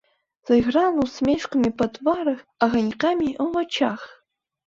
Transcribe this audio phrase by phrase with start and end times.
[0.49, 4.01] Зайграла ўсмешкамі па тварах, аганькамі ў вачах.